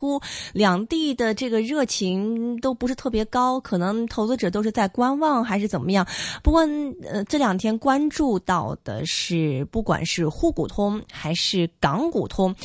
[0.00, 0.20] 乎
[0.54, 6.06] 两地的这个热情都不是特别高，可能投资者都是在观望还是怎么样。
[6.42, 6.62] 不过，
[7.04, 12.56] 呃，这两天关注到的是，不管是沪股通还是港股通，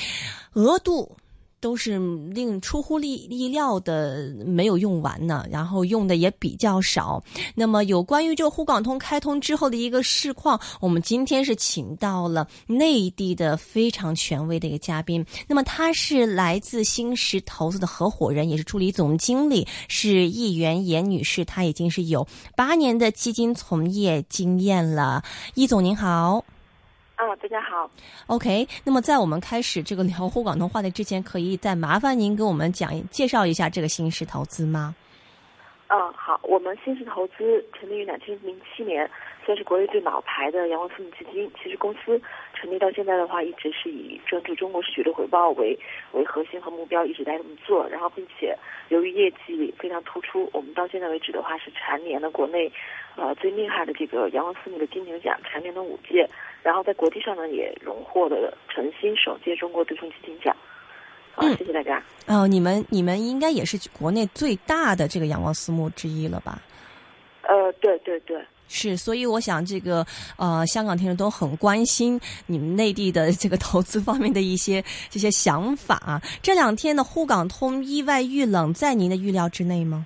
[0.53, 1.11] 额度。
[1.65, 1.97] 都是
[2.29, 7.23] 令出乎意意料的没有用完呢，然后用的也比较少。
[7.55, 15.25] 那么有关于这个沪港通开通之后的一个市况，我们今天是请到了内地的非常权威的一个嘉宾。
[15.47, 21.43] 那么他是来自新石投资的合伙人，也是助理总经理，是易元严女士。
[21.43, 25.23] 她已经是有八年的基金从业经验了。
[25.55, 26.45] 易总您好。
[27.15, 27.89] 啊，大家好。
[28.27, 34.93] OK，那么在我们开始这个聊沪港通话题之前，可以再麻烦您给我们讲介绍一下这个新石投资吗？
[35.87, 39.09] 嗯，好，我们新石投资成立于两千零七年，
[39.45, 41.49] 算是国内最老牌的阳光私募基金。
[41.61, 42.19] 其实公司
[42.53, 45.77] 成立到现在的话，一直是以专注中国市值的回报为
[46.11, 47.87] 为核心和目标，一直在这么做。
[47.87, 48.57] 然后，并且
[48.89, 52.71] 由于业绩非常突出，我们到现在为止的话是蝉联了国内
[53.15, 56.29] 呃最厉害的这个阳光私募的金牛奖，蝉联了五届。
[56.61, 60.55] 然后在国际上呢，也荣获了诚心首届中国对冲基金奖。
[61.33, 62.01] 好，谢谢大家。
[62.27, 66.59] 哦，你们你们应该也是国内最大的这个阳光私募之一了吧？
[67.85, 68.97] 呃，对对对，是。
[68.97, 70.05] 所以我想，这个
[70.37, 76.19] 呃，香港听众都很关心你们内地的这个投资方面的一些这些想法。
[76.41, 80.05] 这两天的沪港通意外遇冷，在您的预料之内吗？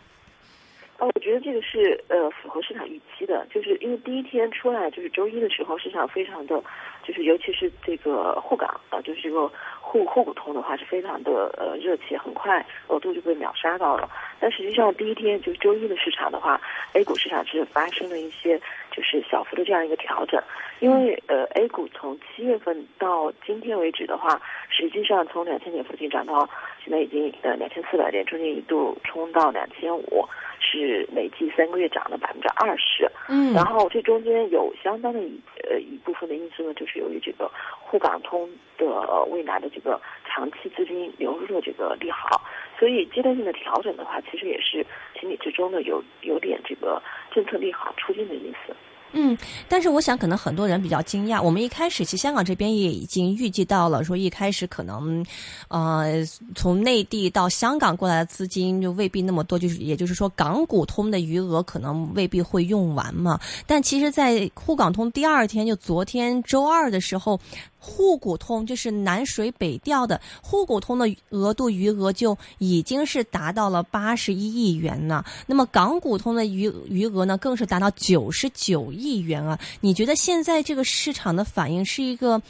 [0.97, 6.61] 哦，我觉得这个是呃符合市场预期的，就是因为第一天出来就是周一的时候，市场非常的，
[7.07, 9.49] 就是尤其是这个沪港啊，就是这个
[9.89, 14.07] 沪沪股通的话是非常的呃热切，很快额度就被秒杀到了。
[14.39, 16.61] 但实际上第一天就是周一的市场的话
[16.93, 18.59] ，A 股市场是发生了一些
[18.91, 20.39] 就是小幅的这样一个调整，
[20.79, 26.47] 因为呃 A 股从七月份到今天为止的话，实际上从两千点附近涨到
[26.83, 30.23] 现在已经呃两千四百点，中间一度冲到两千五。
[30.61, 35.39] 是累计三个月涨了百分之二十，嗯，然后这中间有相当的一
[35.69, 37.49] 呃一部分的因素呢，就是由于这个
[37.79, 38.85] 沪港通的
[39.29, 42.41] 未来的这个长期资金流入的这个利好，
[42.77, 44.85] 所以阶段性的调整的话，其实也是
[45.19, 48.75] 情理之中的，有有点这个政策利好出尽的意思。
[49.13, 49.37] 嗯，
[49.67, 51.41] 但是我想可能很多人比较惊讶。
[51.41, 55.25] 我们一开始其实香港这边也已经预计到了，说一开始可能，
[55.67, 56.23] 呃，
[56.55, 63.39] 从内地到香港过来的资金就未必那么多，就是也就是说港股通的余额可能未必会用完嘛。
[63.65, 67.39] 但其实，在沪港通第二天，就昨天周二的时候。
[67.81, 75.23] 沪股通就是南水北调的沪股通的额度余额就已经是达到了八十一亿元呢。
[75.47, 79.57] 那么港股通的余余额呢，更是达到九十九亿元啊。
[79.81, 82.41] 你觉得现在这个市场的反应是一个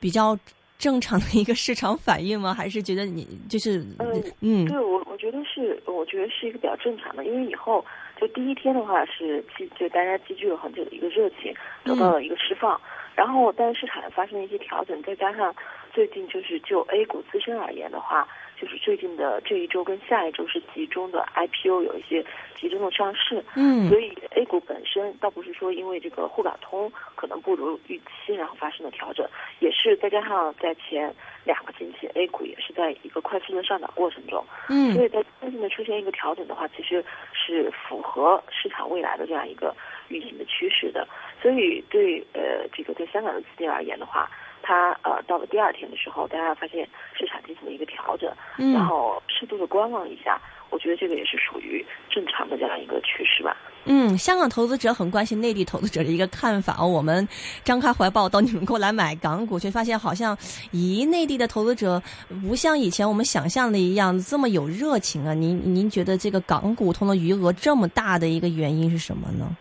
[0.00, 0.38] 比较
[0.78, 2.52] 正常的一个市场反应吗？
[2.52, 4.66] 还是觉得你就是嗯嗯？
[4.66, 7.84] 对我我觉得是，我觉得是一个比较正常的，因为以后
[8.20, 11.54] 就第一天的话是积就大家积聚了很久的一个热情
[11.84, 12.80] 得到了一个释放。
[13.14, 15.54] 然后，但是市场发生了一些调整，再加上
[15.92, 18.26] 最近就是就 A 股自身而言的话，
[18.60, 22.24] 就是最近的这一周跟下一周是集中的 IPO 有一些
[22.58, 29.28] 集中的上市，嗯，所以 A 股本身倒不是说因为这个沪港通可能不如预期，然后发生了调整，
[29.60, 39.74] 也是再加上在前两个星期 A 股也是在一个快速的上涨过程中，嗯，所以在最近的出现一个调整的话，其实是符合市场未来的这样一个
[40.08, 41.06] 运行的趋势的。
[41.40, 44.30] 所以，对呃，这个对香港的资金而言的话，
[44.62, 48.32] 它呃到了第二天的时候，大家发现市场进行了一个调整，
[48.72, 50.40] 然后适度的观望一下，
[50.72, 53.56] 我觉得这个也是属于正常的这样一个趋势吧。
[53.84, 56.84] 嗯，香港投资者很关心内地投资者的一个看法。
[56.84, 57.28] 我们
[57.62, 60.36] 张开怀抱到你们过来买港股，却发现好像
[60.72, 62.02] 咦，内地的投资者
[62.42, 65.34] 不像以前我们想象的一样这么有热情啊。
[65.34, 69.54] 您您觉得这个港股通的余额这么大的一个原因是什么呢？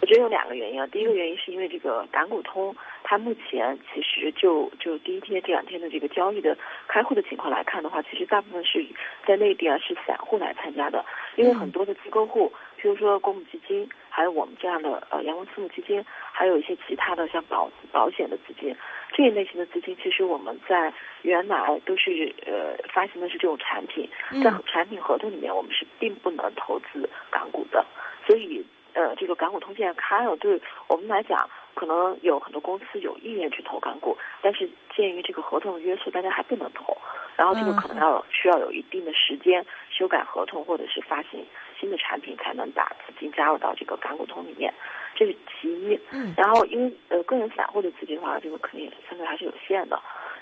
[0.00, 6.56] 我觉得有两个原因啊，第一个原因是因为这个港股通，它目前其实就就第一天、这两天的这个交易的
[6.88, 8.82] 开户的情况来看的话，其实大部分是
[9.26, 11.04] 在内地啊是散户来参加的，
[11.36, 16.02] 因为很多的机构户，譬如说公募基金，还有我们这样的呃阳光私募基金，
[16.32, 18.74] 还有一些其他的像保保险的资金，
[19.12, 20.90] 这一类型的资金，其实我们在
[21.20, 24.08] 原来都是呃发行的是这种产品，
[24.42, 27.84] 在产品合同里面，我们是并不能投资港股的，
[28.26, 28.64] 所以。
[28.94, 36.96] 呃，这个港股通现在开了，对我们来讲，可能有很多公司有意愿去投港股，但是鉴于这个合同的约束，大家还不能投。
[37.36, 41.44] 然后这个可能要需要有一定的时间修改合同，或者是发行
[41.78, 44.72] 新的产品，才能把资金加入到这个港股通里面。
[45.14, 45.98] 这是其一。
[46.10, 46.34] 嗯。
[46.36, 49.98] 然后因为呃个人散户的资金的话，这个肯定相对还是有限的。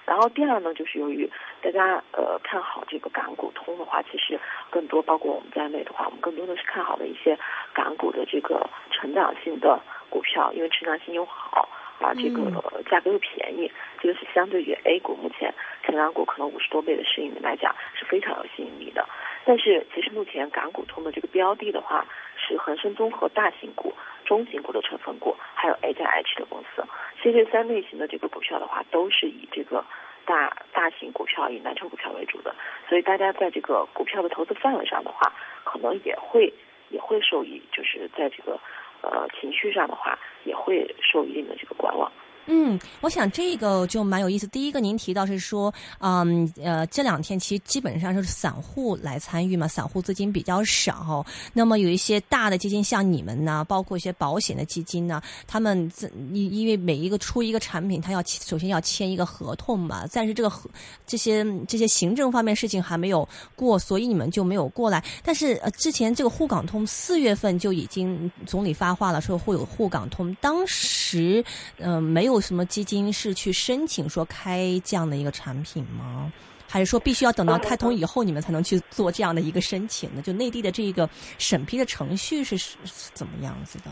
[0.09, 4.41] 然后第二呢，就是由于大家呃看好这个港股通的话，其实
[4.71, 7.39] 更多包括我们在内的话，我们更多的是看好的一些
[7.75, 9.79] 港股的这个成长性的
[10.09, 11.69] 股票，因为成长性又好。
[12.01, 12.41] 啊，这个
[12.89, 13.69] 价格又便宜，
[14.01, 15.53] 这个是相对于 A 股目前
[15.83, 19.05] 成长股可能五十多倍的市盈率来讲是非常有吸引力的。
[19.45, 22.07] 但是其实目前港股通的这个标的的话，
[22.37, 23.93] 是恒生综合大型股、
[24.29, 26.85] 中型股的成分股，还有 A 加 H 的公司。
[27.23, 29.83] 其实这三类型的这个股票的话，都是以这个
[30.27, 32.55] 大大型股票、以蓝筹股票为主的。
[32.89, 35.33] 所以大家在这个股票的投资范围上的话，
[35.65, 36.53] 可能也会
[36.91, 38.61] 也会受益，就是在这个。
[39.01, 42.11] 呃，情绪上的话，也会受一定的这个观望。
[42.51, 44.47] 嗯，我想这个就蛮有意思。
[44.47, 51.25] 第一个，您提到是说，嗯，呃，这两天其实基本上是散户来参与嘛，散户资金比较少。
[51.53, 55.93] 那么有一些大的基金，像你们呢，包括一些保险的基金呢，他们
[56.33, 60.07] 因因为每一个出一个产品，他要首先要签一个合同嘛。
[60.11, 60.71] 但是这个合
[61.07, 65.05] 这些这些行政方面事情还没有过，所以你们就没有过来。
[65.23, 71.45] 但是呃，之前这个沪港通四月份就已经总理发话了，说会有沪港通，当时
[71.77, 72.38] 嗯没有。
[72.41, 76.33] 什么基金是去申请说开这样的一个产品吗？
[76.71, 80.21] 还是说必须要等到开通以后你们才能去做这样的一个申请呢？
[80.21, 81.09] 就内地的这个
[81.39, 82.77] 审批的程序是是
[83.15, 83.85] 怎么样子的？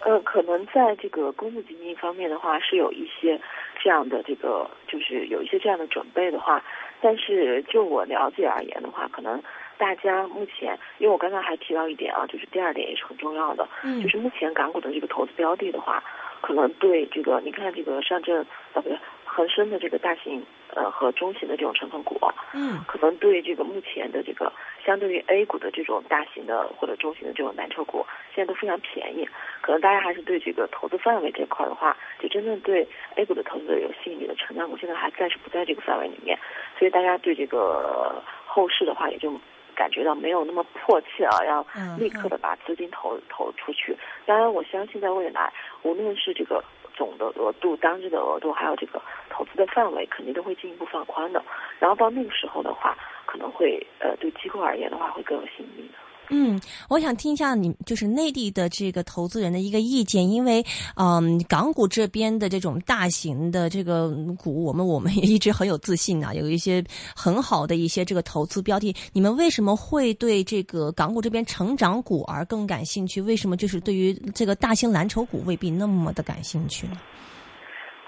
[0.00, 3.40] 呃，可能在这个公募基金方面的话，是有一些
[3.82, 6.62] 这样的这个，就是有一些这样的准备的话，
[7.00, 9.42] 但是就我了解而言的话，可能
[9.78, 16.04] 大家目前，因为我刚才还提到一点啊，就是第二点也是很重要的，嗯，就是目前港股的这个投资标的的话。
[16.42, 18.44] 可能对这个，你看这个上证
[18.74, 20.44] 啊，不对，恒生的这个大型
[20.74, 22.18] 呃和中型的这种成分股，
[22.52, 24.52] 嗯，可能对这个目前的这个
[24.84, 28.04] 相对于 A 股的这种大型的或者中型的这种蓝筹股，
[28.34, 29.26] 现在都非常便宜。
[29.62, 36.38] 可能大家还是对这个投资范围这块的话，就真正对 A 股的投资者有吸引力的成长股，现在还暂时不在这个范围里面。
[36.78, 39.32] 所以大家对这个后市的话，也就。
[39.74, 41.66] 感觉到没有那么迫切啊，要
[41.96, 43.96] 立刻的把资金投投出去。
[44.26, 45.52] 当然，我相信在未来，
[45.82, 46.62] 无论是这个
[46.94, 51.42] 总的额度、当日的额度，还有这个投资的范围，肯定都会进一步放宽的。
[51.78, 52.96] 然后到那个时候的话，
[53.26, 55.94] 可能会呃，对机构而言的话，会更有吸引力的。
[56.34, 56.58] 嗯，
[56.88, 60.64] 我想听一下你就是内地的这个投资人的一个意见，因为
[60.96, 64.08] 嗯，港股这边的这种大型的这个
[64.38, 66.82] 股，我们我们也一直很有自信啊， 有一些
[67.14, 68.96] 很好的一些这个投资标的。
[69.12, 73.20] 你们为什么会对这个港股这边成长股而更感兴趣？
[73.20, 76.96] 为什么就是对于这个大型蓝筹股未必那么的感兴趣呢？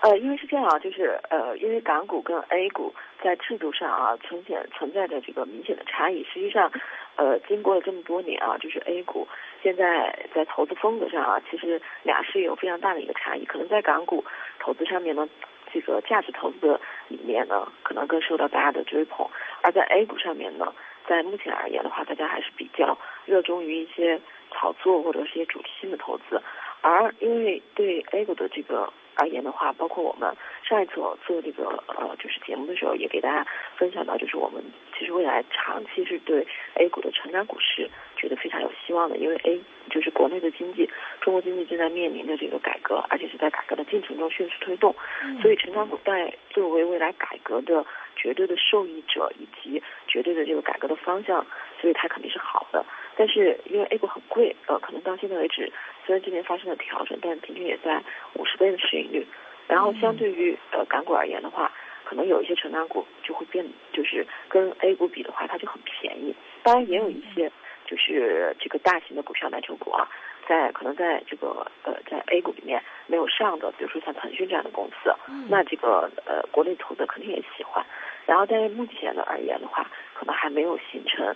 [0.00, 2.92] 呃，因为是这样啊，就是呃，因为港股跟 A 股
[3.22, 6.22] 在制度上啊，存显存在着这个明显的差异。
[6.24, 6.70] 实际上，
[7.16, 9.26] 呃，经过了这么多年啊，就是 A 股
[9.62, 13.44] 现在在投资风格上啊，其实俩是有非常大的一个差异。
[13.44, 14.24] 可能在港股
[14.58, 15.28] 投资上面呢，
[15.72, 19.26] 这个价值投资的理念呢，可能更受到大家的追捧；
[19.62, 20.74] 而在 A 股上面呢，
[21.06, 24.20] 在目前而言的话，大家还是比较热衷于一些
[24.50, 26.42] 炒作或者是一些主题性的投资。
[26.80, 33.46] 而因为对 A 股的这个而言的话，包括我们上一次我做这个呃就是节目的时候，也给大家
[33.76, 34.62] 分享到，就是我们
[34.98, 40.88] 其实未来长期是对 A 股的成长股市觉得非常有希望的，因为 A 就是国内的经济，
[41.20, 44.94] 中国经济正在面临的这个改革，而且是在改革的进程中迅速推动，
[45.42, 47.84] 所以成长股在作为未来改革的
[48.16, 51.44] 绝对的受益者以及绝对的这个改革的方向，
[51.80, 52.84] 所以它肯定是好的。
[53.16, 55.70] 但是因为 A 股很贵，呃，可能到现在为止，
[56.06, 58.02] 虽然今年发生了调整，但平均也在
[58.34, 59.26] 五十倍的市盈率。
[59.66, 61.72] 然后相对于呃港股而言的话，
[62.04, 66.34] 可能有一些成长股就会变，就是跟 A 股比的话，它就很便宜。
[66.62, 67.50] 当然也有一些
[67.86, 70.06] 就是这个大型的股票蓝筹股啊，
[70.46, 75.10] 在可能在这个呃在 A 股里面没有上的，比如说像腾讯这样的公司，
[75.48, 77.82] 那这个呃国内投资者肯定也喜欢。
[78.26, 81.34] 然后但是目前的而言的话，可能还没有形成。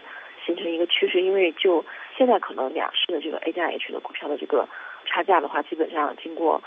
[0.48, 1.84] 形成一个趋势，因为就
[2.16, 4.66] 现在可能两市的这个 A 加 H 的股票的这个
[5.04, 6.62] 差价的话，基本上经过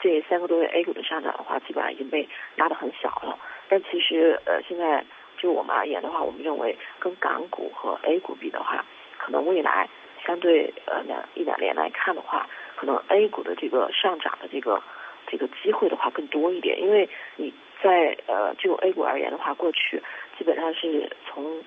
[0.00, 3.38] 这三个多月 A 股的上涨的话，基本上已经被拉得很小了。
[3.68, 5.04] 但其实呃，现在
[5.38, 8.84] 就我们而言的话，我们认为跟港股和 A 股比的话，
[9.18, 9.88] 可能未来
[10.26, 14.82] 相对呃两一两年来看的话，可能 A 股的这个上涨的这个
[15.28, 20.02] 这个机会的话更多一点，因为你在呃就 A 股而言的话，过去。
[20.38, 21.62] 基本上是从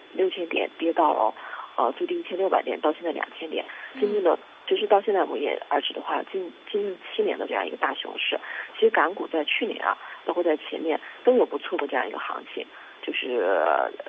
[0.86, 1.34] 跌到了，
[1.78, 3.66] 呃最低一千六百点，到现在两千点，
[4.00, 4.38] 经历了
[4.68, 8.40] 就是到现在我也而止的话，经经历七年的这样一个大熊市。
[8.76, 12.64] 其实港股在去年啊，包括在前面都有不错的这样一个行情，
[13.02, 13.44] 就是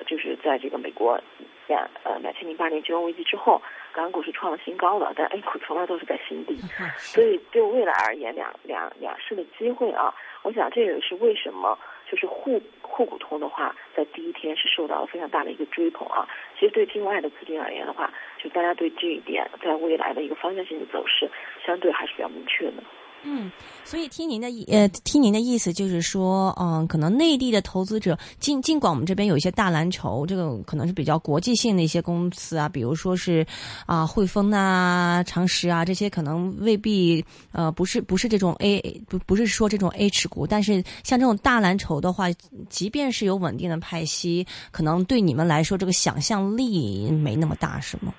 [0.05, 1.19] 就是在这个美国
[1.65, 3.59] 两呃两千零八年金融危机之后，
[3.91, 6.55] 港股是创了新高的，但 A 股从来都是在新低。
[6.97, 11.75] 所以对未来而言，两两两市的机会啊，我想这也是为什么
[12.09, 16.27] 就是沪沪股通的话，在第一天是受到了非常大的一个追捧啊。
[16.57, 21.29] 其实对境外的资金而言的话，就大家对这一点在未来的一个方向性的走势，
[21.65, 22.83] 相对还是比较明确的。
[23.23, 23.51] 嗯，
[23.83, 33.45] 所以听您的意呃，听您的意思就是说，嗯，可能内地的投资者尽尽管我们这边有一些大蓝筹，这个可能是比较国际性的一些公司啊，比如说是
[33.85, 42.27] 啊汇丰啊、长实啊这些，可能未必呃不是不是这种 A 不不是说这种 H 股，但是像这种大蓝筹的话，
[42.69, 48.13] 即便是有稳定的派息，可能对你们来说这个想象力没那么大，是吗？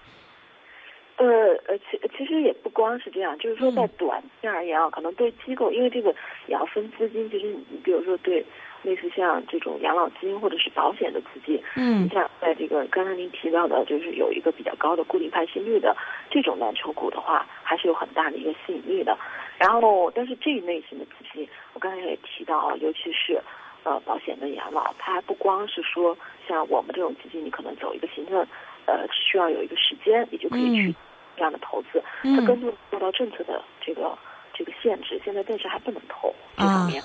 [1.90, 6.11] 其其实也不光是这样，就是说在短期而言啊，可能对机构，因为这个
[6.47, 7.28] 也要分资金。
[7.30, 8.44] 其实你比如说对
[8.82, 15.97] 类似像这种养老金或者是保险的资金，嗯，像在这个刚才您提到的，就是有一个比较高的固定派息率的
[16.30, 19.16] 这种蓝筹股的话，还是有很大的一个吸引力的。
[19.58, 23.40] 然后，但是这一类型的资金，我刚才也提到啊，尤其是
[23.82, 26.16] 呃保险跟养老，它不光是说
[26.47, 28.47] 像我们这种基金，你可能走一个行政，
[28.87, 30.94] 呃，需要有一个时间，你就可以去。
[31.38, 34.18] 这样的投资，它根据受到政策的这个
[34.52, 37.00] 这个限制，现在暂时还不能投这方面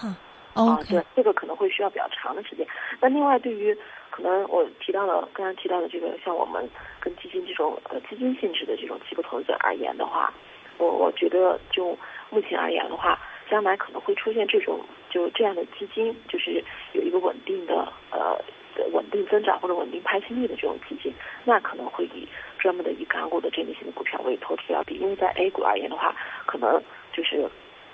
[0.55, 0.79] 啊。
[0.89, 2.65] 对，这个可能会需要比较长的时间。
[2.99, 3.77] 那另外，对于
[4.09, 6.67] 可能我提到的刚刚提到的这个，像我们
[6.99, 10.33] 跟基金这种呃基金性质的这种机构投资者而言的话，
[10.79, 11.95] 我我觉得就
[12.31, 16.63] 目前而言的话，将来可能会出现这种就这样的基金，就是
[16.93, 18.39] 有一个稳定的呃
[18.91, 21.13] 稳定增长或者稳定派息率的这种基金，
[21.45, 22.27] 那可能会以。
[22.63, 26.15] 专门的以港股的这类型的股票为投资标的，因为在 A 股而言的话，
[26.45, 27.45] 可能就是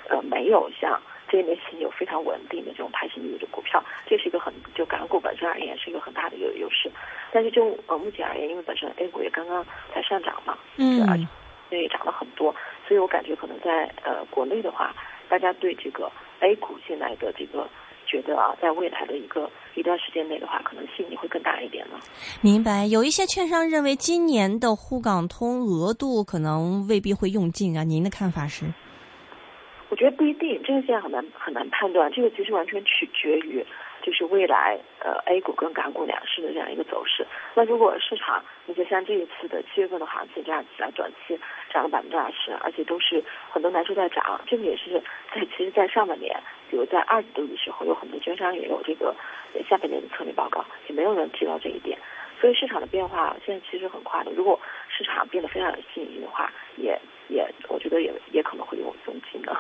[0.08, 6.88] 呃没有像这类型有非常稳定的这种派息率的股票，这是一个很就港股本身而言是一个很大的一个优势。
[7.32, 12.54] 但是就呃目前而言，因为本身 A 股也刚刚才上涨嘛，嗯，而且也涨了很多，
[12.88, 14.94] 所以我感觉可能在呃国内的话，
[15.28, 16.12] 大家对这个
[16.42, 17.68] A 股现在的这个。
[18.10, 22.00] 觉得啊，在未来的一个一段时间内的话，可能吸引力会更大一点呢。
[22.42, 28.66] 明白，有一些券商认为今年的沪港通额度可能未必会用尽啊，您的看法是？
[29.90, 33.64] 我觉得不一定，这个现在很难很难判断，这个其实完全取决于。
[34.02, 37.28] 就是未来呃 A 股跟港股两市的这样一个走势。
[37.54, 41.38] 那如果市场，你就像这一次的七月份的行情这样子啊，短期
[41.72, 45.04] 涨了百分之二十，而且都是很多蓝筹在涨，这个也是
[45.36, 46.34] 在其实，在上半年，
[46.70, 49.16] 比如在二季度的时候，有很多券商也有这个
[49.68, 51.98] 下半年的策略报告，也没有人提到这一点。
[52.40, 54.32] 所以市场的变化现在其实很快的。
[54.32, 54.58] 如果
[54.88, 56.98] 市场变得非常有吸引力的话，也
[57.28, 59.54] 也我觉得也也可能会有中金的。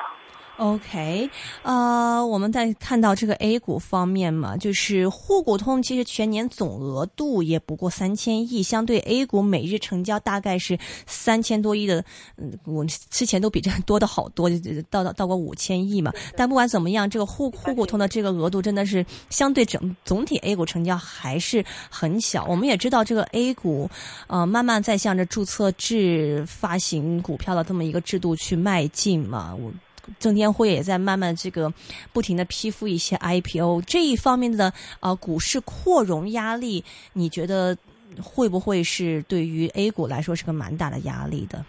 [0.59, 1.29] OK，
[1.63, 12.03] 呃，我们在看到这个 A 股方面嘛，就是沪股通其实全年总额度也不过三千亿，相对 A 股每日成交大概是三千多亿的，
[12.35, 14.49] 嗯，我之前都比这多的好多，
[14.89, 16.11] 到到到过五千亿嘛。
[16.35, 22.43] 但不管怎么样，这个沪沪股通的这个额度真的是相对整总体 A 股成交还是很小。
[22.49, 23.89] 我们也知道这个 A 股，
[24.27, 29.55] 呃，慢慢在向着注册制发行股票的这么一个制度去迈进嘛。
[29.55, 29.71] 我。
[30.17, 31.71] 证监会也在慢慢这个
[32.13, 37.77] 不停的批复一些 IPO 这一方面的呃股市扩容压力，你觉得
[38.23, 41.63] 会不会是对于 A 股来说是个蛮大的压力的？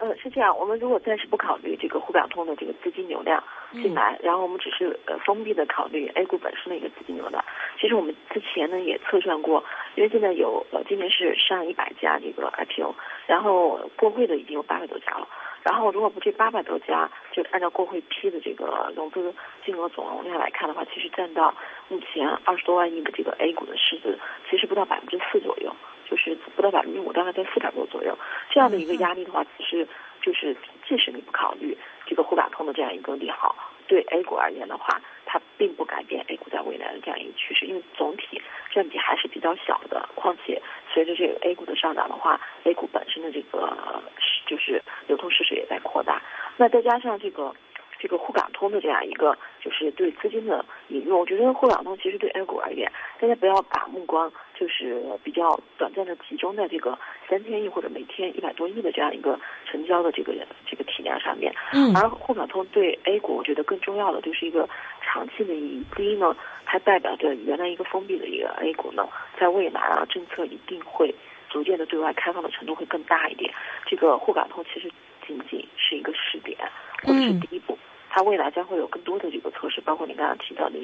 [0.00, 7.44] 呃，是这样，我们如果暂时不考虑这个沪港通的这个资金流量进来，然后我们只是呃封闭的考虑 A 股本身的一个资金流量，
[7.80, 9.64] 其实我们之前呢也测算过，
[9.96, 12.94] 因为现在有呃今年是上一百家这个 IPO，
[13.26, 15.26] 然后过会的已经有八百多家了。
[15.68, 19.34] 然后，如果不这八百多家，就按照国会批的这个融资
[19.66, 21.54] 金额总容量来看的话，其实占到
[21.88, 25.70] 目前二十多万亿的这个 A 股的市值，其实不到百分之四左右，
[26.08, 28.16] 就是不到百分之五，大概在四百多左右。
[28.48, 29.86] 这样的一个压力的话，其实
[30.22, 30.56] 就是
[30.88, 33.54] 即使你不考虑这个沪港通的这样一个利好，
[33.86, 38.40] 对 A 股而言的话，它并不改变 A 股在未来的这样一个趋势，因为总体
[38.72, 40.08] 占比还是比较小的。
[40.14, 40.62] 况且
[40.94, 44.02] 随着这个 A 股的上涨的话，A 股本身的这个。
[44.48, 46.20] 就是流通市值也在扩大，
[46.56, 47.54] 那再加上这个
[48.00, 52.90] 这个沪港通的这样一个就是对资金的引入，我觉得沪港通其实对 A 股而言，
[53.20, 60.32] 大家不要把目光就是比较短暂的集中在这个三千亿或者每天一百多亿的这样一个成交的这个
[60.66, 61.52] 这个体量上面。
[61.72, 61.94] 嗯。
[61.96, 64.68] 而沪港通对 A 股，我觉得更重要的就是一个
[65.02, 65.84] 长期的意义。
[65.96, 71.12] 第一呢，它代表着原来一个封闭的一个 A 股呢，在未来啊，政策一定会。
[71.58, 73.52] 逐渐的对外开放的程度会更大一点。
[73.84, 74.88] 这个沪港通其实
[75.26, 76.56] 仅仅是一个试点，
[77.02, 77.76] 或者是第一步。
[78.08, 80.78] 它未来将会有更多的这个测试，包括你刚刚提到的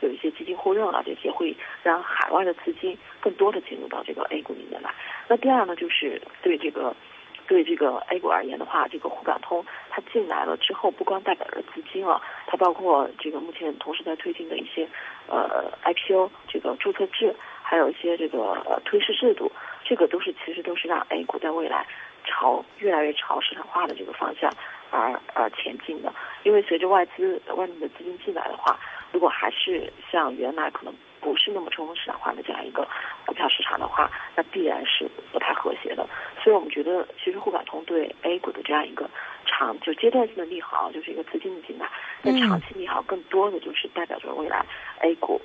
[0.00, 4.94] 有一些基金互认啊，这些会让海外的资金更多的进入到这个 A 股里面来。
[5.28, 6.94] 那第二呢，就是对这个
[7.46, 14.86] 对这个 A 股而言的话，这个沪港通它进来了之后，不光代表着资金啊，它包括这个目前同时在推进的一些
[15.26, 19.50] 呃 IPO 这个注册制，还有一些这个呃退市制度，
[19.88, 21.86] 这个都是其实都是让 A 股在未来
[22.24, 24.52] 朝越来越朝市场化的这个方向
[24.90, 26.12] 而而前进的。
[26.42, 28.78] 因为随着外资外面的资金进来的话，
[29.12, 30.92] 如果还是像原来可能。
[31.20, 32.86] 不是那么充分市场化的这样一个
[33.26, 36.08] 股票市场的话，那必然是不太和谐的。
[36.40, 39.10] 所以我们觉得，其实沪港通对 A 股的这样一个
[39.44, 41.86] 长就阶段性的利好，就是一个资金的进来；
[42.22, 44.64] 那长期利好更多的就是代表着未来
[45.00, 45.40] A 股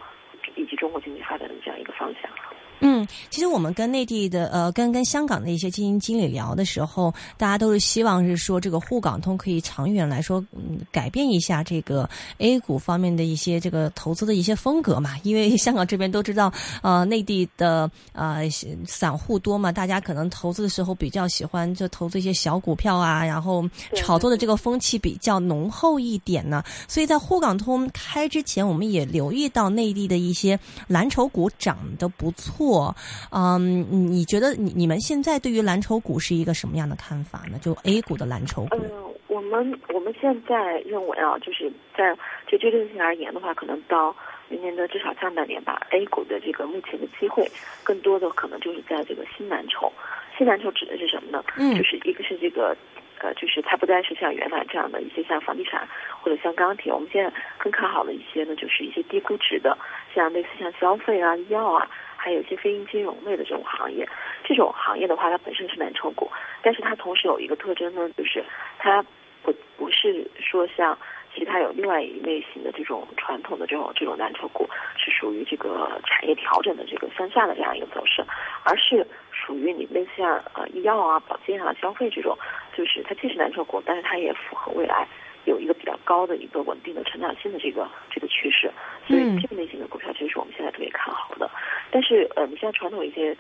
[0.56, 2.32] 以及中国经济发展的这样一个方向。
[2.80, 15.16] 嗯，其实我们跟内地的呃，跟跟香港的一些基金经理聊的时候，大家都是希望是说这个沪港通可以长远来说，嗯，改变一下这个 A 股方面的一些这个投资的一些风格嘛。
[15.24, 16.52] 因为香港这边都知道，
[16.82, 18.42] 呃，内地的呃
[18.86, 23.64] 散户多嘛，大家可能投资的时候比较喜欢就投资一些小股票啊，然后
[23.96, 26.62] 炒作的这个风气比较浓厚一点呢。
[26.88, 32.63] 所以在沪港通开之前，我们也留意到内地的一些蓝筹股涨得不错。
[32.68, 32.96] 我，
[33.32, 37.58] 嗯，你觉得你你们现在对于蓝筹股是一个什么样的看法呢？
[37.62, 38.78] 就 A 股的蓝筹股。
[38.78, 42.16] 嗯，我们我们现在认为啊，就是在
[42.48, 44.16] 就阶段性而言的话，可能到
[44.50, 47.50] 明年的至少下半年吧，A 股的这个目前的机会，
[47.84, 49.92] 更多的可能就是在这个新蓝筹。
[50.38, 51.44] 新蓝筹指的是什么呢？
[51.58, 52.76] 嗯，就是一个是这个。
[53.20, 55.88] 呃，就是它不再是像原来这样的一些像房地产
[56.22, 59.78] 或者像钢铁，我们现在更看好的一些呢，就是一些低估值的，
[60.14, 61.90] 像类似像消费啊、医药啊，
[62.24, 64.08] 还有一些非银金融类的这种行业。
[64.46, 68.44] 这种行业的话，它本身是蓝筹股，但是它同时有一个特征呢，就是
[68.80, 69.04] 它
[69.42, 70.98] 不不是说像。
[71.36, 78.24] 其他有另外一类型的这种传统的这种这种蓝筹股，是属于这个产业调整的这个向下的这样一个走势，
[78.64, 82.38] 而是属于你类似像医药啊、保健啊、消费这种，
[82.78, 85.08] 就是它既是蓝筹股，但是它也符合未来
[85.46, 88.72] 有一个比较高的一个稳定的成长性的这个这个趋势，
[89.08, 91.50] 所以这个类型的股票其实是我们现在特别看好的。
[91.90, 93.36] 但是呃，你像传统一些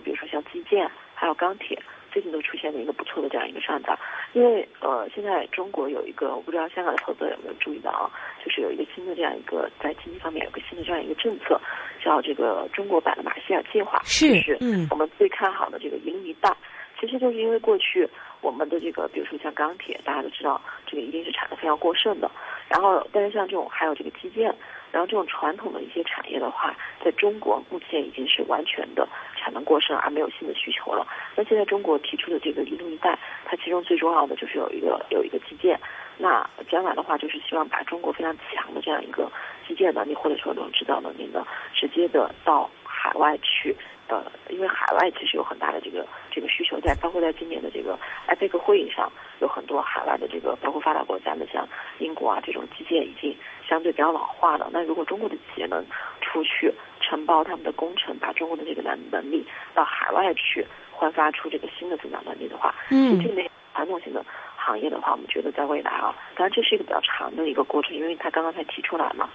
[0.00, 1.78] 比如说像基建还有钢铁。
[2.12, 3.94] 最近都出现了一个不错的这样一个上涨，
[4.32, 8.08] 因为呃，现在中国有一个，我不知道香港的投资者有没有注意到啊，
[8.42, 11.60] 就是有一个新的这样一个在经济方面有个新的这样一个政策，
[12.02, 16.50] 叫这个中国版的马歇尔计划，是嗯，我们最看好的这个一路一带，
[16.98, 18.08] 其实就是因为过去
[18.40, 22.30] 我们的这个，比如说像钢铁，大家都知道这个一定是产能非常过剩的，
[22.70, 24.54] 然后但是像这种还有这个基建。
[24.92, 31.06] 然后这种传统的一些产业的话，在中国目前已经是完全的产能过剩，而没有新的需求了。
[31.34, 35.78] 那现在中国提出的这个“一路一带”，它其中最重要的就是有一个有一个基建。
[36.18, 39.30] 那将来的话，就是希望把中国非常强的这样一个
[39.68, 43.76] 基建能力，或者说这种制造能力呢，直接的到海外去。
[44.08, 51.68] 呃，因为海外其实有很大的这个这个需求在，包括在今年的这个 IPEC 会议上，有很多海外的这个，包括发达国家的，像
[51.98, 53.36] 英国啊这种基建已经
[53.68, 54.68] 相对比较老化的。
[54.72, 55.84] 那如果中国的企业能
[56.20, 64.24] 出去承包他们的工程，把中国的这个能能力到海外去焕发出这个新的增长能力的话，嗯，这类传统型的
[64.56, 69.28] 行业的话，我们觉得在未来啊，当然这是一个比较长的一个过程，因为他刚刚才提出来嘛。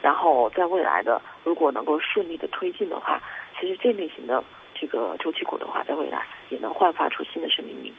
[0.00, 3.22] 然后在未来的，如果能够顺利的推进的话，
[3.60, 4.42] 其实这类型的
[4.74, 7.92] 这个周期股的话，在未来也能焕发出新的生命力。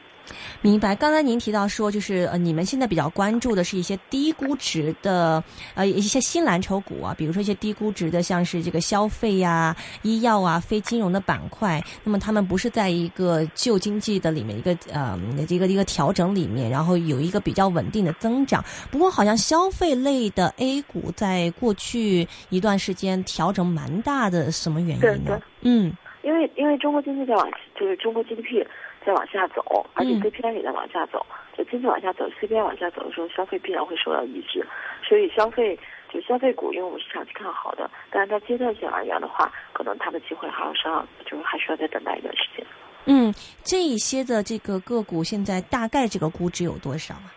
[0.62, 0.94] 明白。
[0.94, 5.42] 刚才您提到说，就是呃，你们现在比较关注的是一些低估值的
[5.74, 11.82] 呃一些新蓝筹股啊，比如说一些低估值的，像是这个消费呀、医药啊、非金融的板块。
[12.02, 18.64] 那么他们不是在一个旧经济的里面一个呃一个一个调整里面，然后有一个比较稳定的增长。
[18.90, 25.40] 不过好像消费类的 A 股在过去一段时间调整蛮大的，什么原因呢？
[25.62, 28.64] 嗯，因为因为中国经济在往就是中国 GDP。
[29.04, 31.24] 在往下走，而且 CPI 也在往下走。
[31.56, 34.66] 就经济往下走，CPI 往下走的时候，消费必然会受到抑制。
[35.06, 35.78] 所以消费
[36.12, 42.66] 就消费股，因为我们是长期看好的，但是在阶段性而言的话，可能它的机会还要上，就是还需要再等待一段时间。
[43.06, 47.30] 嗯，这一些的这个个股现在大概这个估值有多少啊？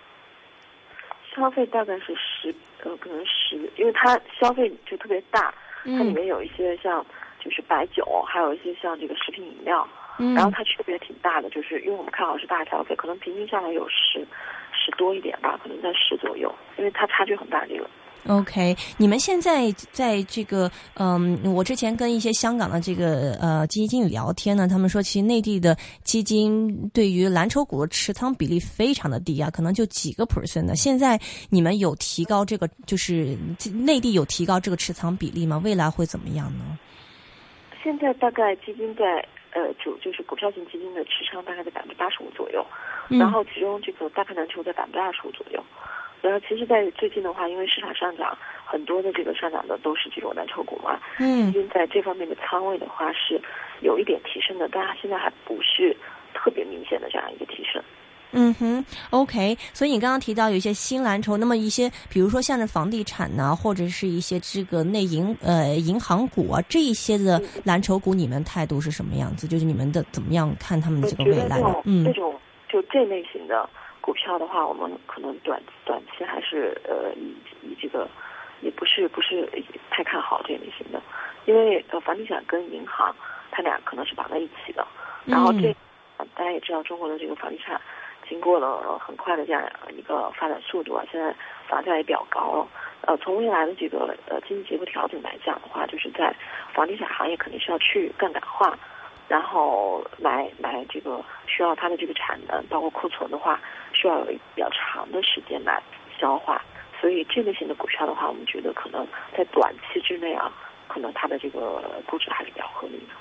[1.36, 5.53] 消费大概是十，呃，可能十，因为它消费就特别大，
[5.84, 7.06] 它里面有一些像
[7.39, 9.88] 就是白酒，还有一些像这个食品饮料。
[10.17, 14.25] 然后它区别挺大的，就是因为我们看好是大消费，可能平均下来有十
[14.73, 17.88] 十多一点吧，可能在十左右，因为它差距很大这个。
[18.27, 30.75] OK，你们现在在这个嗯，我之前跟一些香港的这个呃基金经理聊天呢，他们说其实内地的基金对于蓝筹股的持仓比例非常的低啊，可能就几个 percent 的。
[30.75, 31.17] 现在
[31.49, 33.38] 你们有提高这个，就是
[33.71, 35.62] 内地有提高这个持仓比例吗？
[35.63, 36.77] 未来会怎么样呢？
[37.82, 39.25] 现在大概基金在
[39.58, 42.63] 呃就就是股票型基金的持仓大概在百分之八十五左右，
[43.10, 45.63] 嗯然后其中这个大盘蓝筹在百分之二十五左右。
[46.20, 53.39] 然后其实，在最近的话，因为市场上涨，很多的这个上涨的都是这种蓝筹股嘛，嗯，因为在这方面的仓位的话是
[53.82, 55.96] 有一点提升的，但它现在还不是
[56.34, 57.66] 特别明显的这样一个提升。
[58.38, 59.58] 嗯哼，OK。
[59.73, 69.47] 所以你刚刚提到有一些新蓝筹，那么一些比如说像是房地产呐、或者是一些这个内银呃银行股啊这一些的蓝筹股，你们态度是什么样子？
[69.47, 71.23] 就是你们的怎么样看他们我这个？
[71.26, 72.34] 未来呢嗯这种
[72.69, 73.67] 就这类型的
[74.00, 78.08] 股票的话，我们可能短短期还是呃以以这个
[78.62, 79.50] 也不是不是
[79.89, 81.02] 太看好这类型的，
[81.45, 83.15] 因为呃房地产跟银行
[83.52, 84.86] 它俩可能是绑在一起的，
[85.26, 85.76] 然后这、
[86.36, 87.80] 大家也知道中国的这个房地产
[88.30, 89.63] 经过了很快的这样
[89.96, 91.34] 一个发展速度啊，现在
[91.68, 92.68] 房价也比较高了。
[93.02, 96.36] 呃，从未来的这个呃经济结构调整来讲的话，就是在
[96.74, 98.78] 房地产行业肯定是要去杠杆化，
[99.28, 103.60] 然后来来这个需要它的这个产能，包括库存的话，
[103.94, 105.82] 需要有一比较长的时间来
[106.20, 106.62] 消化。
[107.00, 110.52] 所以这类型的股票的话，我们觉得可能在短期之内啊，
[110.88, 113.13] 可能它的这个估值还是比较合理的。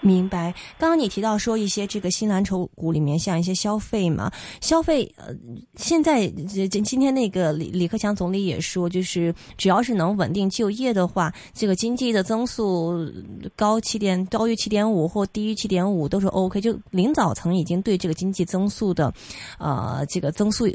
[0.00, 0.54] 明白。
[0.78, 5.34] 刚刚你提到说一些这个新蓝筹股里面，像一些消费嘛，消费呃，
[5.76, 13.12] 现在这这今天那个李李克强总理也说，就是只要是能稳定就业的话，这个经济的增速
[13.56, 16.60] 高七点高于七点五或低于七点五都是 OK。
[16.60, 19.12] 就领导层已经对这个经济增速的，
[19.58, 20.68] 呃，这个增速。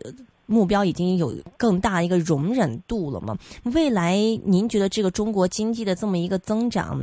[0.45, 3.35] 目标已经有更大一个容忍度了嘛？
[3.73, 6.99] 未来您觉得这个中国经济的这么一个增长，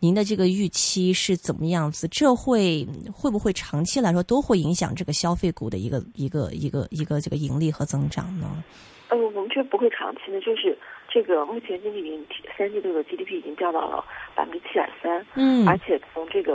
[0.00, 2.06] 您的这个预期是怎么样子？
[2.08, 8.62] 这会会不会长期来说都会影响这个消费股的一个一个一个一个这个盈利和增长呢？
[9.08, 10.76] 呃，我们觉得不会长期的，就是
[11.06, 12.26] 这个目前经济已经
[12.56, 14.02] 三季度的 GDP 已经掉到了
[14.34, 16.54] 百分之七点三，嗯而且从这个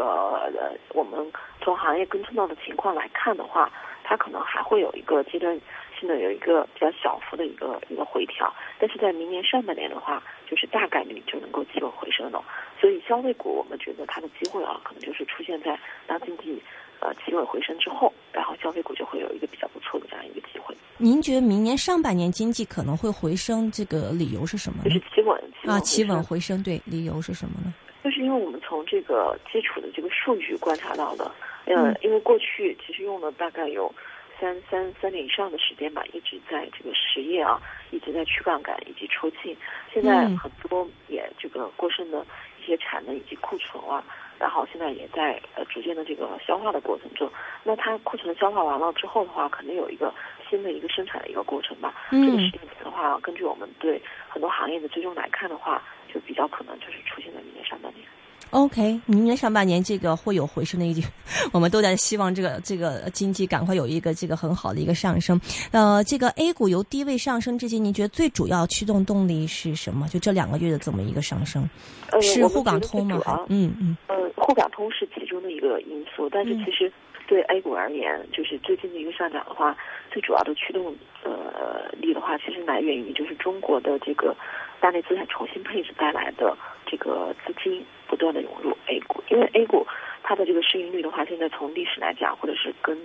[0.56, 1.19] 呃我们
[1.62, 3.71] 从行业跟踪到的情况来看的话，
[4.04, 5.56] 它可能还会有一个阶段
[6.00, 12.44] 性的有一个比较小幅的一个一个回调，但是在明年上半年的话，就是大概率就能够企稳回升了。
[12.80, 16.62] 所以消费股我们觉得它的机会啊，可能就是出现在当经济
[17.00, 25.00] 呃企稳回升之后，然后消费股就会有一个比较不错的这样一个机会，您觉得明年上半年经济可能会回升，这个理由是什么呢就是？
[25.14, 27.74] 企稳啊，企稳回升回升，对，理由是什么呢？
[28.04, 31.30] 就是因为我们从这个基础的这个数据观察到的，
[31.66, 33.94] 呃，嗯因为过去其实用了大概有
[34.39, 39.56] 三三三年以上的时间吧，一直在这个实业啊，一直在去杠杆以及抽净，
[39.93, 42.26] 现在嗯很多也这个过剩的
[42.62, 44.04] 一些产能以及库存啊，
[44.38, 47.32] 然后现在也在呃逐渐的这个消化的过程中，
[47.63, 50.13] 那它库存消化完了之后的话，肯定有一个
[50.50, 51.93] 新的一个生产的一个过程吧。
[52.12, 55.82] 这个嗯时间点的话，根据我们对很多行业的追踪来看的话，
[56.13, 58.06] 就比较可能就是出现在明年上半年。
[58.52, 61.06] OK，明年上半年这个会有回升的一点，
[61.52, 65.39] 我们都在希望这个这个经济赶快有一个这个很好的一个上升。
[65.71, 70.08] 呃，这个 A 股由低位上升至今，您觉得最主要驱动动力是什么？
[70.08, 71.69] 就这两个月的这么一个上升，
[72.12, 73.45] 呃，是沪港通吗？
[73.50, 76.89] 嗯嗯呃，沪港通是其中的一个因素，但是嗯其实
[77.28, 79.76] 对 A 股而言，就是最近的一个上涨的话，
[80.10, 84.34] 最主要的驱动呃力的话，其实来源于就是中国的这个
[84.80, 86.58] 大类资产重新配置带来的
[86.89, 89.86] 这个资金不断的涌入 A 股，因为 A 股
[90.24, 92.98] 它的这个市盈率的话，现在从历史来讲，或者是跟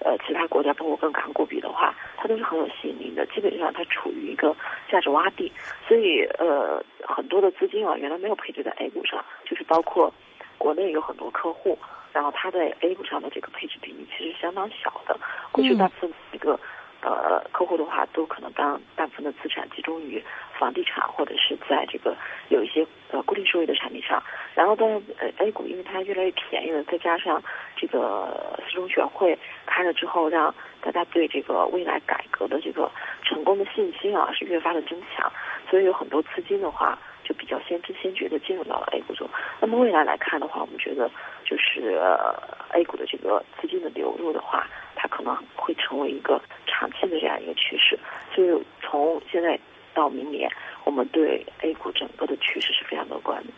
[0.00, 4.54] 呃其他国家包括跟港股比的话，它都是很有吸引力的，基本上它处于一个
[4.90, 5.52] 价值洼地，
[5.86, 10.12] 所以呃很多的资金啊原来没有配置在 A 股上，就是包括
[10.58, 11.78] 国内有很多客户，
[12.12, 15.18] 然后它在 A 股上的这个配置比例其实相当小的，
[15.52, 15.78] 过去嗯。
[15.78, 16.58] 大部分这个。
[17.04, 20.22] 呃，客户的话都可能当大部分的资产集中于
[20.58, 22.16] 房地产或者是在这个
[22.48, 24.22] 有一些呃固定收益的产品上，
[24.54, 27.42] 然后但是呃 A 股因为它越来越便宜了，再加上
[27.76, 32.90] 这个四中全会开了之后，让大家对这个未来改革的这个
[33.22, 35.30] 成功的信心啊是越发的增强，
[35.68, 39.28] 所以有很多资金的话就比较先知先觉的进入到了 A 股中。
[39.60, 41.10] 那么未来来看的话，我们觉得
[41.44, 42.34] 就是、呃
[42.70, 47.98] A 股的这个资金的流入的话，它可能会成为一个长期的这样一个趋势。
[48.34, 49.58] 所以从现在
[49.94, 50.50] 到明年，
[50.84, 53.52] 我们对 A 股整个的趋势是非常乐观的。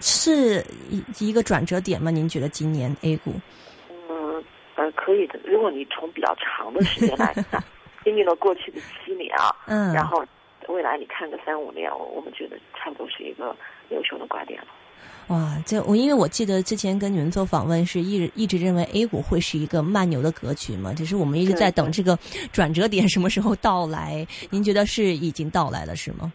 [0.00, 2.10] 是一一个转折点吗？
[2.10, 3.32] 您觉得今年 A 股？
[4.08, 4.44] 嗯
[4.74, 5.38] 呃，可以的。
[5.44, 7.62] 如果你从比较长的时间来看，
[8.04, 10.24] 经历了过去的七年啊，嗯，然后
[10.68, 13.54] 未来你看个三五年，我我们觉得差不多是一个
[13.90, 14.68] 优秀的拐点了。
[15.28, 22.16] 哇，这我因为我记得之前跟你们做访问，是一直一直认为 A 股会是一个慢牛的格局嘛，就是我们一直在等这个
[22.52, 24.26] 转折点 什么时候到来。
[24.50, 26.32] 您觉得是已经到来了是吗？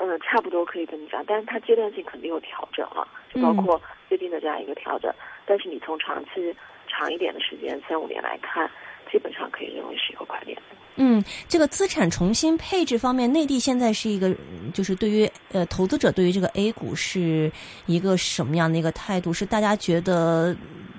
[0.00, 5.12] 嗯，差不多可以这么讲，但是它阶段性肯定有调整了，就包括最近的这样一个调整。
[5.46, 6.54] 但是你从长期
[6.88, 8.68] 长一点的时间，三五年来看，
[9.14, 10.58] 基本上可以认为是一个拐点。
[10.96, 14.34] 嗯，这个资产重新配置方面，内地现在是一个，
[14.72, 17.50] 就是对于呃投资者对于这个 A 股是
[17.86, 19.32] 一个什么样的一个态度？
[19.32, 20.56] 是大家觉得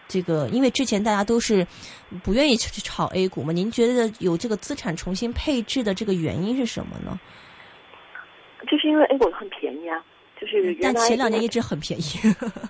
[0.07, 1.67] 这个，因为之前大家都是
[2.23, 3.51] 不愿意去炒 A 股嘛？
[3.51, 7.19] 您觉得有这个资产重新配置的这个原因是什么呢？
[8.71, 10.01] 就是因为 A 股很便宜啊，
[10.45, 12.03] 就是但前两年一直很便宜。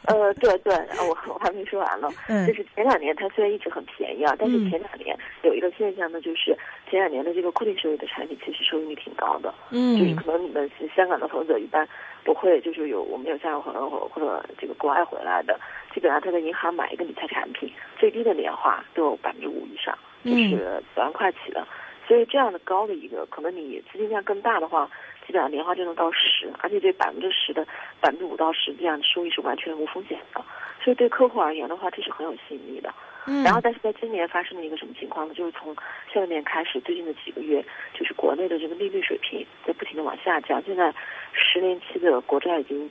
[0.07, 0.73] 呃，对对，
[1.07, 2.09] 我我还没说完了。
[2.27, 6.57] 嗯，就是前两年它虽然一直很便宜啊，但是前两年有一个现象呢，就是
[6.89, 9.53] 前两年的这个固定收益的产品其实收益率挺高的。
[9.71, 11.87] 嗯，就是可能你们是香港的投资者一般
[12.23, 15.59] 不会，就是有我们有香港朋友或者这个国外回来的，
[15.93, 21.67] 基本上他在银行买一个理财产品，最低的年化都有百分之五以上，就是几万块起的。
[22.07, 24.89] 所以这样的高的一个，可能你资金量更大的话。
[25.25, 27.65] 基本上年化就能到十，而且这百分之十的
[27.99, 30.43] 百分之五到十这样的收益是完全无风险的，
[30.83, 32.93] 所以对客户而言的话，这是很有吸引力的。
[33.25, 33.43] 嗯。
[33.43, 35.33] 然后，但是在今年发生了一个什么情况呢？
[35.33, 35.73] 就是从
[36.13, 40.61] 下半年开始，最近的几个月，就是国内的这个利率水平在不停的往下降。
[40.63, 40.93] 现在
[41.33, 42.89] 十年期的国债已经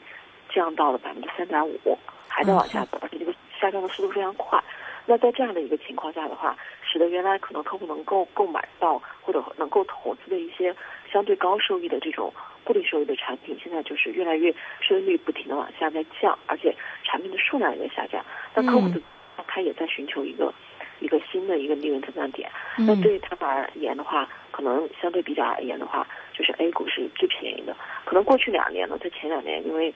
[0.53, 4.61] 降到了百分之三点五，还在往下走，而且这个下降的速度非常快。
[5.07, 10.75] 那在这样的一个情况下的话，使得原来可能客户能够购买到或者能够投资的一些
[11.15, 16.75] 相对高收益的这种固定收益的产品，现在就是越来越收益率不停的往下在降，而且
[17.05, 18.25] 产品的数量也在下降。
[18.53, 19.01] 那客户的
[19.47, 20.53] 他也在寻求一个
[20.99, 22.51] 一个新的一个利润增长点。
[22.79, 26.05] 那对于他而言的话，可能相对比较而言的话，
[26.37, 27.77] 就是 A 股是最便宜的。
[28.05, 29.95] 可能过去两年呢，在前两年因为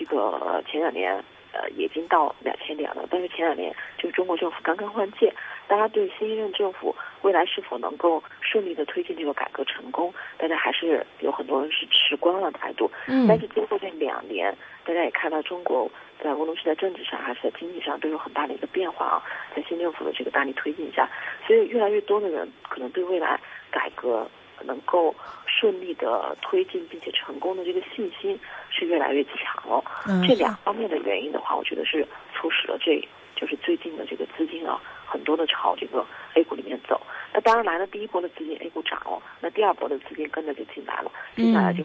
[0.00, 1.22] 这个前两年。
[1.52, 5.34] 呃，已经到两千点了，但是前两年就是中国政府刚刚换届，
[5.66, 12.88] 大家对新一任政府未来是否能够顺利的推进这个改革成功，大家还是有很多人是持观望态度。
[13.08, 13.26] 嗯。
[13.26, 15.90] 但是经过这两年，大家也看到中国
[16.22, 19.22] 在无论是在政治上还是在经济上都有很大的一个变化啊，
[19.56, 21.10] 在新政府的这个大力推进下，
[21.48, 23.40] 所以越来越多的人可能对未来
[23.72, 24.24] 改革。
[24.64, 25.14] 能够
[25.46, 28.38] 顺利的推进并且成功的这个信心
[28.70, 29.82] 是越来越强了。
[30.26, 33.02] 这两方面的原因的话，我觉得是促使了这
[33.36, 37.00] 就是最近的这个资金啊，很多的朝这个 A 股里面走。
[37.32, 41.84] 那当然来了第一波的资金，A 股涨了，那第二波的资金跟着就进来了，接下来就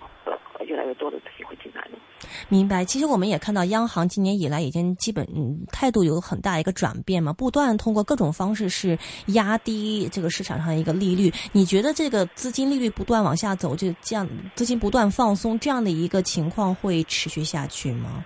[0.66, 1.92] 越来越多的资金会进来了。
[2.50, 2.84] 明白。
[2.84, 5.26] 其实我们也看到，央行今年以来已经基本
[5.72, 11.32] 态度有很大一个转变嘛，不断通过各种方式是压低这个市场上一个利率。
[11.52, 18.26] 你觉得这个资金利率不断往下走，就这样资金不断放松这样的一个情况会持续下去吗？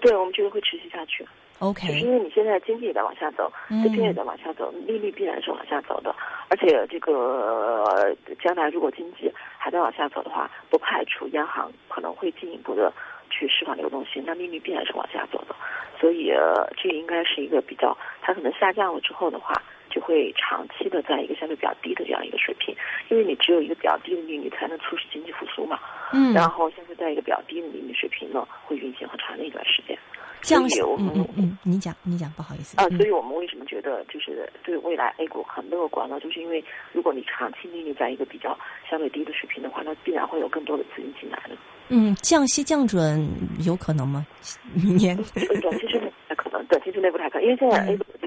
[0.00, 1.26] 对，我们觉得会持续下去。
[1.60, 6.14] OK，就是因为你现在经济也在往下走，资金也在往下走，利率必然是往下走的。
[6.48, 12.92] 而且这个将来如果经济还在往下走的话，不排除央行可能会进一步的
[13.30, 15.54] 去释放流动性，那利率必然是往下走的。
[15.98, 16.32] 所以
[16.76, 19.54] 这应该是一个比较，它可能下降了之后的话，
[19.88, 22.76] 就会长期的在一个相对比较低的这样一个水平。
[23.08, 25.78] 因为你只有一个比较低的利率，才能促使经济复苏嘛。
[26.12, 26.34] 嗯。
[26.34, 29.96] 然后现在在一个比较低的利率水平呢，会运行很长的一段时间。
[30.44, 32.76] 降息，嗯嗯嗯，你讲，你讲，不好意思。
[32.76, 36.20] 啊，所以我们为什么觉得就是对未来 A 股很乐观呢？
[36.20, 38.56] 就是因为如果你长期利率在一个比较
[38.88, 41.56] 相对低的水平的话，那必然会有更多的资金进来的。
[41.88, 43.26] 嗯，降息降准
[43.64, 44.26] 有可能吗？
[44.74, 45.16] 明年？
[45.16, 48.23] 短期之内不太可能，短期之内不太可能，因为现在 A 股这个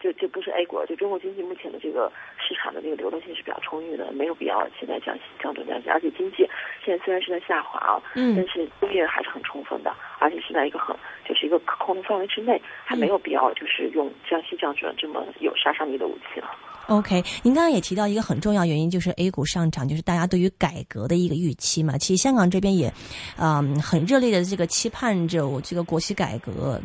[0.00, 6.48] 就就不是 A 股，就中国经济目前的这个市场的这个流动性是比较充裕的，没有必要现在降息降准降息，而且经济
[6.84, 10.96] 现在虽然是在下滑啊，嗯，但是就业还是很充分的，而且是在一个很。
[11.28, 16.50] 就是一个可控的范围之内，还没有必要就是用降息降准这么有杀伤力的武器了。
[16.88, 21.96] OK，您刚刚也提到一个很重要原因，就是 A 股上涨，就是大家对于改革的一个预期嘛。
[21.96, 22.92] 其实香港这边也，
[23.38, 26.80] 嗯，很热烈的这个期盼着我这个国企改革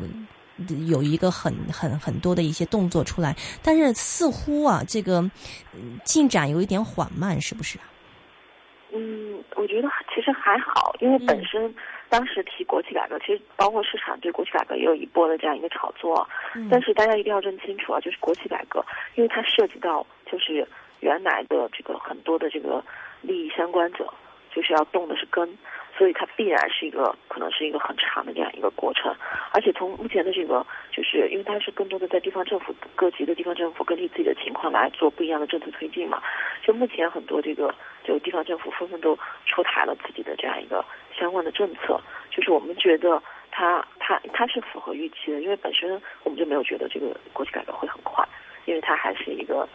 [0.88, 5.24] 有一个很很很多的一些动作出来，但是似乎啊，这个
[6.04, 7.78] 进展有一点缓慢，是不是？
[8.94, 11.74] 嗯，我觉得其实还好，因为本身。
[12.08, 20.66] 当时提国企改革，其实包括市场对国企改革也有一波的这样一个炒作，嗯但是大家一定要认清楚啊，就是国企改革，因为它涉及到就是
[21.00, 22.82] 原来的这个很多的这个
[23.22, 24.08] 利益相关者，
[24.54, 25.50] 就是要动的是根，
[25.98, 29.16] 所以它必然是一个可能是一个很长的这样一个过程，
[29.52, 36.22] 而且从目前的这个，就是因为它是更多的在地方政府各级的地方政府根据自己的情况来做不一样的政策推进嘛，
[36.64, 40.84] 就目前很多这个就地方政府纷纷都出台了自己的这样一个。
[41.18, 41.98] 相关的政策，
[42.30, 48.22] 就是我们觉得它它它是符合预期的，因为本身我们就没有觉得这个国企改革会很快，
[48.66, 49.66] 因为它还是一个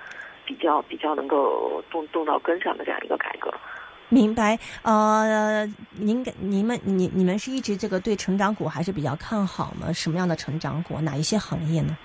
[0.45, 3.51] 比较比较能够动动到根上的这样一个改革，
[4.11, 4.59] 明白。
[4.83, 9.91] 呃，您你们你你们是一直这个对成长股还是比较看好吗？
[9.93, 11.01] 什么样的成长股？
[11.01, 11.97] 哪一些行业呢？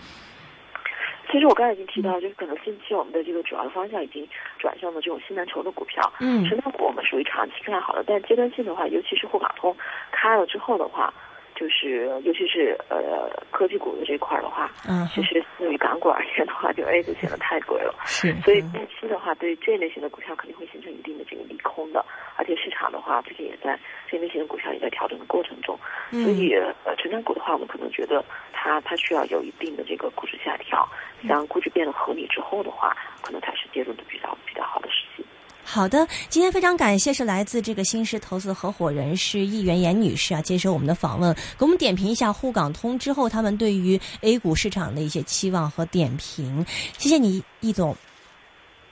[1.32, 4.26] 其实我刚才已经提到，就是可能近期我们的这个主要的方向已经
[4.58, 6.13] 转向了这种新蓝筹的股票。
[6.20, 9.76] 嗯，成长股我们属于长期看好的，但阶段性的话，尤其是沪港通
[10.12, 11.13] 开了之后的话。
[11.56, 25.80] 就是尤其是呃科技股的这块的话，嗯，其实对于港股而言的话，就 A 股显得太贵了，是，所以近期的话，对这类型的股票肯定会形成一定的这个利空的，而且市场的话，最近也在这类型的股票也在调整的过程中，
[26.12, 30.88] 所以呃成长股的话，我们可能觉得它它需要有一定的这个估值下调，
[31.28, 35.26] 当估值变得合理之后的话，可能才是介入的比较比较好的时机。
[35.67, 46.63] 好的，今天非常感谢是来自这个新世投资合伙人是易元严女士啊，接受我们的访问，给我们点评一下沪港通之后他们对于 A 股市场的一些期望和点评。
[46.97, 47.91] 谢谢你，易总。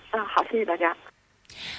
[0.10, 0.96] 啊，好，谢谢大家。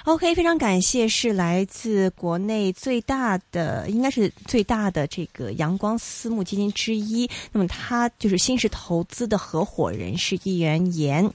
[0.04, 7.28] OK，非常感谢，是来自国内最大的，应该是最大的这个阳光私募基金之一。
[7.52, 11.30] 那么，他就是新时投资的合伙人是易元妍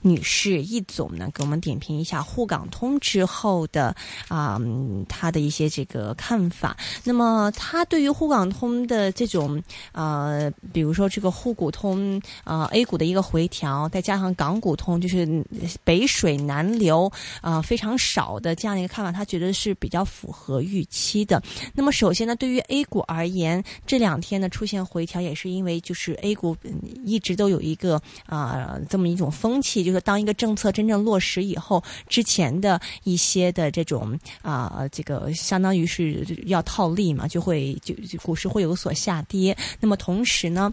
[0.00, 3.94] 女士，易总呢，给我们点评一下沪港通之后的
[4.28, 4.60] 啊，
[5.08, 6.76] 他的一些这个看法。
[7.04, 9.62] 那么，他对于沪港通的这种
[9.92, 15.44] 呃，比如说这个沪股通啊，A 股的一个回调，再加上港股通就是
[15.84, 17.10] 北水南流
[17.40, 17.91] 啊，非常。
[17.96, 21.42] 少的这样的一个看法，他觉得是比较符合预期的。
[21.74, 26.56] 那么，首先呢，对于 A 股而言，这两天呢出现回调，也是因为就是 A 股
[27.04, 39.56] 一直都有一个啊这么一种风气，就是当一个政策真正落实以后，之前的一些的这种啊这个相当于是要套利嘛，就会就股市会有所下跌。
[39.80, 40.72] 那么同时呢。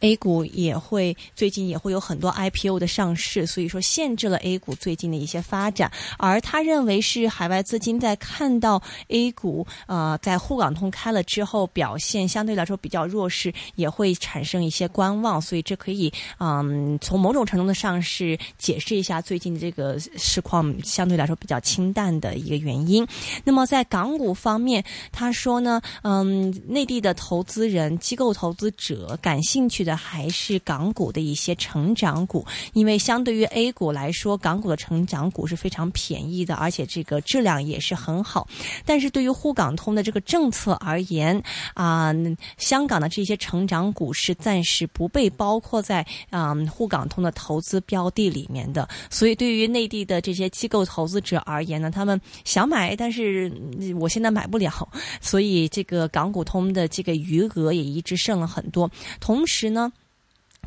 [0.00, 5.90] A 股也会最近也会有很多 IPO 的上市，所以说限制了 A 股最近的一些发展。
[6.18, 15.40] 而他认为是海外资金在看到 A 股呃在沪港通开了之后表现相对来说比较弱势，也会产生一些观望。
[15.40, 23.06] 所以这可以嗯从某种程度的上是解释一下最近这个市况相对来说比较清淡的一个原因。
[23.44, 38.46] 那么在港股方面，他说呢，嗯，内地的投资人、机构投资者感兴趣的还是港股的一些成长股，因为相对于 A 股来说，港股的成长股是非常便宜的，而且这个质量也是很好。
[38.84, 41.42] 但是对于沪港通的这个政策而言，
[41.74, 42.12] 啊，
[42.58, 48.88] 香港的这些成长股是暂时不被包括在啊沪港通的投资标的里面的。
[49.10, 53.52] 所以对于内地的这些机构投资者而言呢，他们想买，但是
[53.98, 54.88] 我现在买不了，
[55.20, 59.55] 所以这个港股通的这个余额也一直剩了很多，同时。
[59.56, 59.90] 时呢？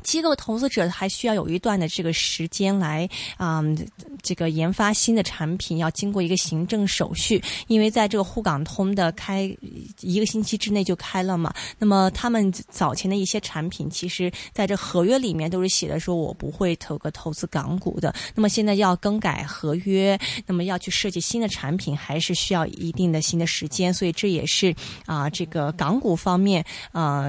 [0.04, 3.64] 机构投资者还需要有一段的这个时间来啊，
[4.22, 7.42] 这个研发新的产品，要经过一个行政手续。
[7.68, 9.44] 因为在这个沪港通的开
[10.02, 18.14] 一个星期之内就开了嘛，那么他们早前的一些产品，其实在这合约里面都是写的说我不会投个投资港股的。
[18.36, 23.94] 那么现在要更改合约，那么要去设计新的产品，还是需要一定的新的时间。
[23.94, 24.74] 所以这也是
[25.06, 27.26] 啊，这个港股方面啊，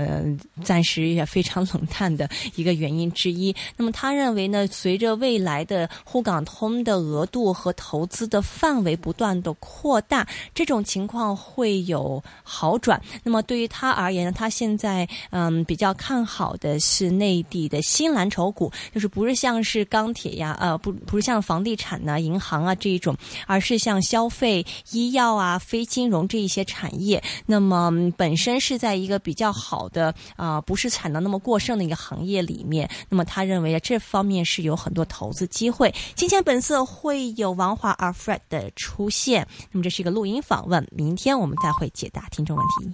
[0.64, 2.28] 暂时也非常 冷淡的。
[2.60, 3.54] 一个原因之一。
[3.76, 13.00] 那么他认为呢，随着未来的沪港通的额度和投资的范围不断的扩大，这种情况会有好转。
[13.22, 27.22] 那么对于他而言呢，他现在嗯比较看好的是内地的新蓝筹股，就是不是像是钢铁呀，呃不不是像房地产呢、银行啊这一种，而是像消费、医药啊、非金融这一些产业。
[27.46, 32.40] 那么本身是在一个比较好的啊，不是产能那么过剩的一个行业。
[32.50, 35.94] 里面，那么他认为这方面是有很多投资机会。
[36.16, 42.92] 今天本色会有王华 Alfred 的出现，那么这是一个录音访问，明天我们再会解答听众问题。